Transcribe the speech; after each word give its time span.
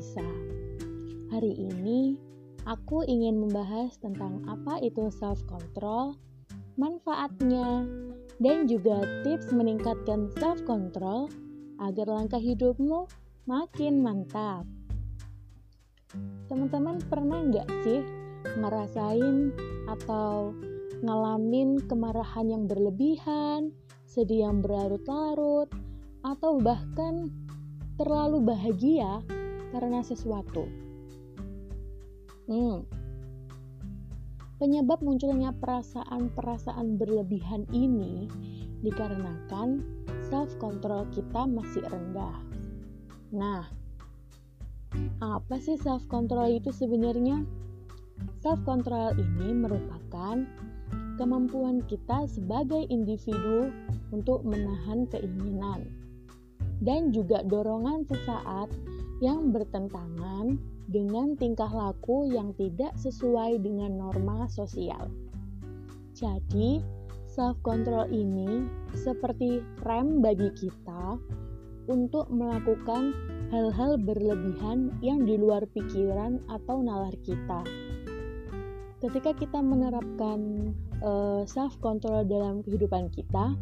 Lisa. 0.00 0.24
Hari 1.28 1.60
ini 1.60 2.16
aku 2.64 3.04
ingin 3.04 3.36
membahas 3.36 4.00
tentang 4.00 4.40
apa 4.48 4.80
itu 4.80 5.12
self 5.12 5.44
control, 5.44 6.16
manfaatnya, 6.80 7.84
dan 8.40 8.64
juga 8.64 9.04
tips 9.28 9.52
meningkatkan 9.52 10.32
self 10.40 10.64
control 10.64 11.28
agar 11.84 12.08
langkah 12.08 12.40
hidupmu 12.40 13.12
makin 13.44 14.00
mantap. 14.00 14.64
Teman-teman 16.48 17.04
pernah 17.04 17.44
nggak 17.44 17.68
sih 17.84 18.00
ngerasain 18.56 19.52
atau 19.84 20.56
ngalamin 21.04 21.76
kemarahan 21.84 22.48
yang 22.48 22.64
berlebihan, 22.64 23.68
sedih 24.08 24.48
yang 24.48 24.64
berlarut-larut, 24.64 25.68
atau 26.24 26.56
bahkan 26.56 27.28
terlalu 28.00 28.40
bahagia 28.48 29.20
karena 29.70 30.02
sesuatu. 30.02 30.66
Hmm. 32.50 32.82
Penyebab 34.60 35.00
munculnya 35.00 35.56
perasaan-perasaan 35.56 37.00
berlebihan 37.00 37.64
ini 37.72 38.28
dikarenakan 38.84 39.80
self 40.28 40.52
control 40.60 41.08
kita 41.16 41.48
masih 41.48 41.80
rendah. 41.88 42.36
Nah, 43.32 43.64
apa 45.22 45.56
sih 45.62 45.80
self 45.80 46.04
control 46.12 46.60
itu 46.60 46.74
sebenarnya? 46.74 47.40
Self 48.44 48.60
control 48.68 49.16
ini 49.16 49.56
merupakan 49.56 50.44
kemampuan 51.16 51.80
kita 51.88 52.28
sebagai 52.28 52.84
individu 52.92 53.72
untuk 54.12 54.44
menahan 54.44 55.08
keinginan 55.08 55.88
dan 56.80 57.12
juga 57.12 57.44
dorongan 57.44 58.08
sesaat 58.08 58.72
yang 59.20 59.52
bertentangan 59.52 60.56
dengan 60.88 61.36
tingkah 61.36 61.68
laku 61.68 62.32
yang 62.32 62.56
tidak 62.56 62.96
sesuai 62.96 63.60
dengan 63.60 64.00
norma 64.00 64.48
sosial. 64.48 65.12
Jadi, 66.16 66.80
self 67.30 67.60
control 67.62 68.10
ini 68.10 68.66
seperti 68.96 69.62
rem 69.86 70.18
bagi 70.18 70.50
kita 70.58 71.20
untuk 71.86 72.26
melakukan 72.32 73.14
hal-hal 73.54 73.98
berlebihan 74.00 74.94
yang 75.02 75.22
di 75.26 75.38
luar 75.38 75.62
pikiran 75.70 76.42
atau 76.50 76.82
nalar 76.82 77.14
kita. 77.22 77.62
Ketika 79.00 79.32
kita 79.32 79.64
menerapkan 79.64 80.70
uh, 81.00 81.40
eh, 81.40 81.42
self 81.48 81.72
control 81.80 82.26
dalam 82.28 82.60
kehidupan 82.60 83.08
kita, 83.10 83.56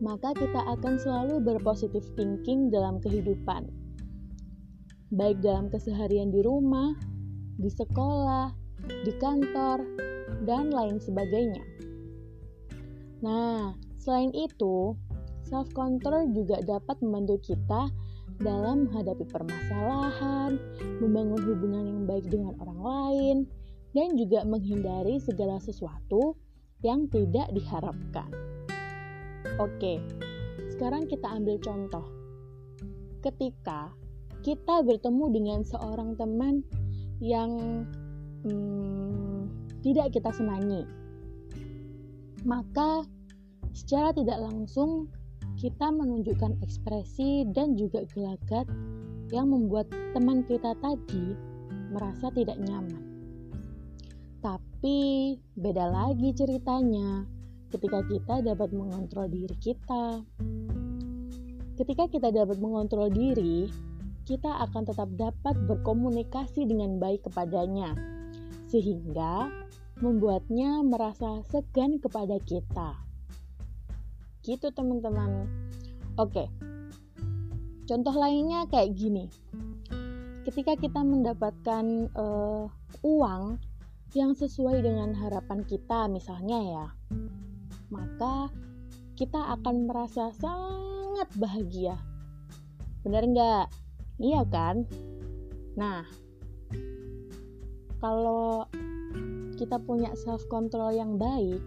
maka 0.00 0.32
kita 0.32 0.60
akan 0.64 0.96
selalu 0.96 1.44
berpositif 1.44 2.00
thinking 2.16 2.72
dalam 2.72 2.96
kehidupan. 3.04 3.68
Baik 5.10 5.42
dalam 5.42 5.66
keseharian 5.66 6.30
di 6.30 6.38
rumah, 6.38 6.94
di 7.58 7.66
sekolah, 7.66 8.54
di 9.02 9.10
kantor, 9.18 9.82
dan 10.46 10.70
lain 10.70 11.02
sebagainya. 11.02 11.66
Nah, 13.18 13.74
selain 13.98 14.30
itu, 14.30 14.94
self 15.42 15.66
control 15.74 16.30
juga 16.30 16.62
dapat 16.62 17.02
membantu 17.02 17.42
kita 17.42 17.90
dalam 18.38 18.86
menghadapi 18.86 19.26
permasalahan, 19.26 20.54
membangun 21.02 21.42
hubungan 21.42 21.84
yang 21.90 22.02
baik 22.06 22.30
dengan 22.30 22.54
orang 22.62 22.80
lain, 22.80 23.36
dan 23.90 24.14
juga 24.14 24.46
menghindari 24.46 25.18
segala 25.18 25.58
sesuatu 25.58 26.38
yang 26.86 27.10
tidak 27.10 27.50
diharapkan. 27.50 28.30
Oke, 29.58 29.98
sekarang 30.70 31.10
kita 31.10 31.26
ambil 31.34 31.58
contoh. 31.58 32.06
Ketika 33.20 33.99
kita 34.40 34.80
bertemu 34.84 35.24
dengan 35.32 35.60
seorang 35.64 36.16
teman 36.16 36.64
yang 37.20 37.84
hmm, 38.44 39.48
tidak 39.84 40.16
kita 40.16 40.32
senangi, 40.32 40.88
maka 42.44 43.04
secara 43.76 44.12
tidak 44.16 44.40
langsung 44.40 45.08
kita 45.60 45.92
menunjukkan 45.92 46.56
ekspresi 46.64 47.44
dan 47.52 47.76
juga 47.76 48.04
gelagat 48.16 48.64
yang 49.28 49.52
membuat 49.52 49.92
teman 50.16 50.40
kita 50.48 50.72
tadi 50.80 51.36
merasa 51.92 52.32
tidak 52.32 52.56
nyaman. 52.64 53.04
Tapi 54.40 55.36
beda 55.60 55.84
lagi 55.92 56.32
ceritanya 56.32 57.28
ketika 57.68 58.00
kita 58.08 58.40
dapat 58.40 58.72
mengontrol 58.72 59.28
diri 59.28 59.56
kita. 59.60 60.24
Ketika 61.76 62.08
kita 62.08 62.28
dapat 62.32 62.56
mengontrol 62.60 63.08
diri, 63.08 63.68
kita 64.30 64.62
akan 64.70 64.86
tetap 64.86 65.10
dapat 65.18 65.58
berkomunikasi 65.66 66.62
dengan 66.62 67.02
baik 67.02 67.26
kepadanya, 67.26 67.98
sehingga 68.70 69.50
membuatnya 69.98 70.86
merasa 70.86 71.42
segan 71.50 71.98
kepada 71.98 72.38
kita. 72.46 72.94
Gitu, 74.46 74.70
teman-teman. 74.70 75.50
Oke, 76.14 76.46
contoh 77.90 78.14
lainnya 78.14 78.70
kayak 78.70 78.94
gini: 78.94 79.26
ketika 80.46 80.78
kita 80.78 81.02
mendapatkan 81.02 82.06
uh, 82.14 82.70
uang 83.02 83.58
yang 84.14 84.38
sesuai 84.38 84.78
dengan 84.86 85.10
harapan 85.10 85.66
kita, 85.66 86.06
misalnya 86.06 86.58
ya, 86.62 86.86
maka 87.90 88.46
kita 89.18 89.58
akan 89.58 89.90
merasa 89.90 90.30
sangat 90.38 91.26
bahagia. 91.34 91.98
Benar 93.02 93.26
nggak? 93.26 93.89
Iya 94.20 94.44
kan? 94.52 94.84
Nah, 95.80 96.04
kalau 98.04 98.68
kita 99.56 99.80
punya 99.80 100.12
self 100.12 100.44
control 100.52 100.92
yang 100.92 101.16
baik, 101.16 101.60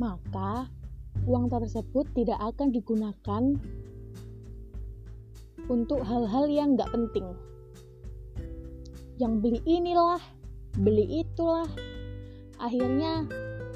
maka 0.00 0.72
uang 1.28 1.52
tersebut 1.52 2.08
tidak 2.16 2.40
akan 2.40 2.72
digunakan 2.72 3.42
untuk 5.68 6.00
hal-hal 6.04 6.44
yang 6.48 6.76
nggak 6.76 6.92
penting. 6.92 7.28
Yang 9.16 9.32
beli 9.40 9.60
inilah, 9.68 10.20
beli 10.80 11.24
itulah, 11.24 11.68
akhirnya 12.60 13.24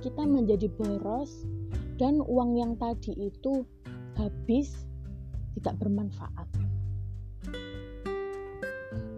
kita 0.00 0.24
menjadi 0.24 0.68
boros 0.68 1.48
dan 1.96 2.20
uang 2.24 2.56
yang 2.60 2.72
tadi 2.76 3.32
itu 3.32 3.64
habis 4.16 4.86
tidak 5.58 5.80
bermanfaat. 5.82 6.53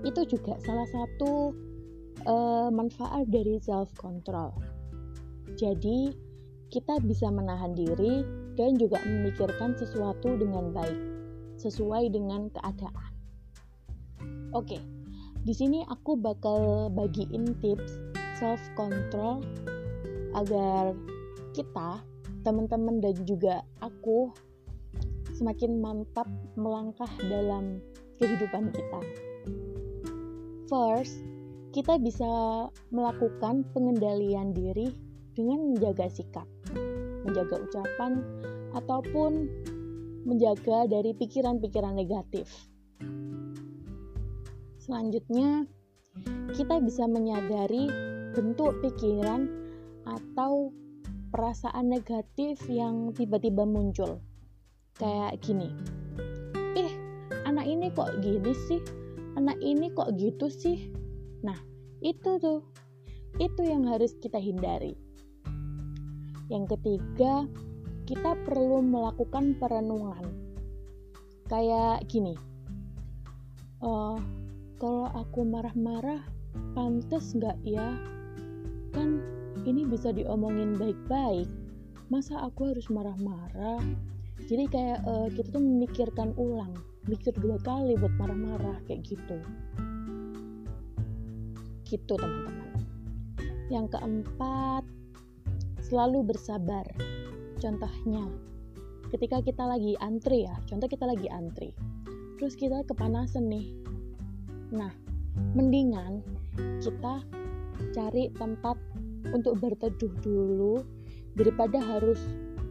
Itu 0.07 0.23
juga 0.31 0.55
salah 0.63 0.87
satu 0.87 1.51
uh, 2.31 2.71
manfaat 2.71 3.27
dari 3.27 3.59
self 3.59 3.91
control. 3.99 4.55
Jadi, 5.59 6.15
kita 6.71 7.03
bisa 7.03 7.27
menahan 7.31 7.75
diri 7.75 8.23
dan 8.55 8.79
juga 8.79 9.03
memikirkan 9.03 9.75
sesuatu 9.75 10.39
dengan 10.39 10.71
baik, 10.71 11.01
sesuai 11.59 12.15
dengan 12.15 12.47
keadaan. 12.55 13.13
Oke, 14.55 14.79
di 15.43 15.55
sini 15.55 15.83
aku 15.87 16.19
bakal 16.19 16.91
bagiin 16.91 17.55
tips 17.63 17.99
self 18.39 18.63
control 18.75 19.43
agar 20.37 20.93
kita, 21.57 22.05
teman-teman 22.45 23.01
dan 23.01 23.17
juga 23.25 23.65
aku 23.81 24.31
semakin 25.37 25.81
mantap 25.81 26.29
melangkah 26.57 27.09
dalam 27.29 27.81
kehidupan 28.21 28.73
kita. 28.73 29.01
First, 30.67 31.23
kita 31.71 31.95
bisa 32.03 32.27
melakukan 32.91 33.63
pengendalian 33.71 34.51
diri 34.51 34.91
dengan 35.39 35.71
menjaga 35.71 36.11
sikap, 36.11 36.49
menjaga 37.23 37.63
ucapan, 37.63 38.27
ataupun 38.75 39.47
menjaga 40.27 40.91
dari 40.91 41.15
pikiran-pikiran 41.15 41.95
negatif. 41.95 42.51
Selanjutnya, 44.83 45.71
kita 46.51 46.83
bisa 46.83 47.07
menyadari 47.07 47.87
bentuk 48.35 48.83
pikiran 48.83 49.47
atau 50.03 50.75
perasaan 51.31 51.95
negatif 51.95 52.59
yang 52.67 53.15
tiba-tiba 53.15 53.63
muncul. 53.63 54.19
Kayak 54.99 55.39
gini. 55.47 55.71
Eh, 56.75 56.91
anak 57.47 57.71
ini 57.71 57.87
kok 57.95 58.19
gini 58.19 58.51
sih? 58.67 59.06
Anak 59.37 59.61
ini 59.61 59.93
kok 59.93 60.17
gitu 60.17 60.49
sih? 60.49 60.91
Nah, 61.45 61.57
itu 62.01 62.41
tuh. 62.41 62.65
Itu 63.37 63.63
yang 63.63 63.85
harus 63.85 64.17
kita 64.19 64.41
hindari. 64.41 64.97
Yang 66.49 66.77
ketiga, 66.77 67.45
kita 68.09 68.33
perlu 68.49 68.81
melakukan 68.81 69.55
perenungan. 69.61 70.25
Kayak 71.47 72.09
gini. 72.09 72.35
Uh, 73.85 74.17
kalau 74.81 75.13
aku 75.13 75.45
marah-marah, 75.45 76.25
pantas 76.73 77.37
nggak 77.37 77.61
ya? 77.63 77.93
Kan 78.97 79.21
ini 79.69 79.85
bisa 79.85 80.15
diomongin 80.15 80.79
baik-baik 80.79 81.51
masa 82.07 82.39
aku 82.39 82.71
harus 82.71 82.87
marah-marah 82.87 83.83
jadi 84.47 84.71
kayak 84.71 84.99
uh, 85.03 85.27
kita 85.35 85.51
tuh 85.51 85.63
memikirkan 85.63 86.31
ulang 86.39 86.71
mikir 87.07 87.35
dua 87.39 87.59
kali 87.63 87.95
buat 87.99 88.15
marah-marah 88.19 88.83
kayak 88.87 89.07
gitu. 89.07 89.39
Gitu 91.87 92.15
teman-teman. 92.19 92.83
Yang 93.71 93.87
keempat 93.99 94.83
selalu 95.87 96.27
bersabar. 96.35 96.87
Contohnya 97.63 98.27
ketika 99.11 99.39
kita 99.39 99.63
lagi 99.63 99.95
antri 100.03 100.45
ya 100.45 100.55
contoh 100.67 100.91
kita 100.91 101.07
lagi 101.07 101.31
antri 101.31 101.71
terus 102.37 102.59
kita 102.59 102.83
kepanasan 102.85 103.49
nih. 103.49 103.71
Nah 104.75 104.91
mendingan 105.55 106.21
kita 106.83 107.23
cari 107.95 108.33
tempat 108.35 108.77
untuk 109.31 109.59
berteduh 109.63 110.13
dulu 110.21 110.83
daripada 111.37 111.79
harus 111.81 112.21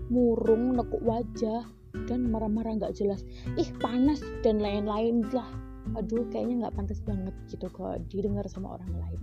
murung 0.10 0.78
nekuk 0.78 1.02
wajah 1.02 1.66
dan 2.06 2.28
marah-marah 2.30 2.78
nggak 2.78 2.96
jelas. 2.96 3.24
Ih 3.56 3.70
panas 3.80 4.20
dan 4.44 4.60
lain-lain 4.60 5.24
lah. 5.32 5.48
Aduh 5.96 6.28
kayaknya 6.34 6.66
nggak 6.66 6.76
pantas 6.76 7.00
banget 7.06 7.36
gitu 7.48 7.70
kok 7.70 8.02
didengar 8.12 8.46
sama 8.52 8.76
orang 8.76 8.92
lain. 9.00 9.22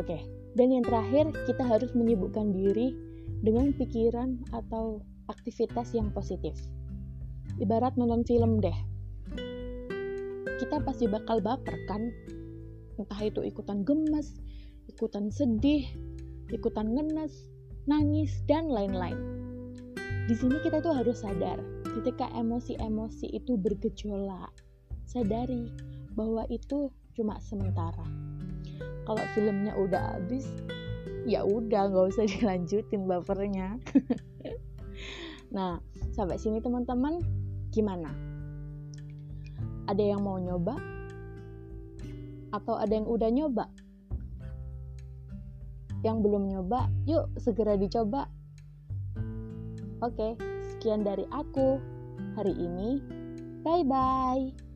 Oke 0.00 0.24
dan 0.56 0.74
yang 0.74 0.84
terakhir 0.86 1.30
kita 1.46 1.62
harus 1.62 1.92
menyibukkan 1.94 2.50
diri 2.50 2.96
dengan 3.44 3.70
pikiran 3.76 4.42
atau 4.50 5.04
aktivitas 5.30 5.94
yang 5.94 6.10
positif. 6.10 6.56
Ibarat 7.60 7.94
nonton 7.98 8.24
film 8.26 8.58
deh. 8.58 8.74
Kita 10.58 10.82
pasti 10.82 11.06
bakal 11.06 11.38
baper 11.38 11.76
kan? 11.86 12.10
Entah 12.98 13.20
itu 13.22 13.46
ikutan 13.46 13.86
gemes 13.86 14.34
ikutan 14.88 15.28
sedih 15.28 15.84
ikutan 16.48 16.96
ngenes 16.96 17.46
nangis 17.84 18.40
dan 18.48 18.72
lain-lain 18.72 19.37
di 20.28 20.34
sini 20.36 20.60
kita 20.60 20.84
tuh 20.84 20.92
harus 20.92 21.24
sadar 21.24 21.56
ketika 21.96 22.28
emosi-emosi 22.36 23.32
itu 23.32 23.56
bergejolak 23.56 24.52
sadari 25.08 25.72
bahwa 26.12 26.44
itu 26.52 26.92
cuma 27.16 27.40
sementara 27.40 28.04
kalau 29.08 29.24
filmnya 29.32 29.72
udah 29.72 30.20
habis 30.20 30.44
ya 31.24 31.40
udah 31.42 31.88
nggak 31.88 32.12
usah 32.12 32.28
dilanjutin 32.36 33.08
bapernya 33.08 33.80
nah 35.56 35.80
sampai 36.12 36.36
sini 36.36 36.60
teman-teman 36.60 37.24
gimana 37.72 38.12
ada 39.88 40.04
yang 40.04 40.20
mau 40.20 40.36
nyoba? 40.36 40.76
Atau 42.52 42.76
ada 42.76 42.92
yang 42.92 43.08
udah 43.08 43.32
nyoba? 43.32 43.64
Yang 46.04 46.16
belum 46.20 46.44
nyoba, 46.52 46.92
yuk 47.08 47.32
segera 47.40 47.80
dicoba. 47.80 48.28
Oke, 49.98 50.38
sekian 50.62 51.02
dari 51.02 51.26
aku 51.34 51.82
hari 52.38 52.54
ini. 52.54 53.02
Bye 53.66 53.82
bye. 53.82 54.67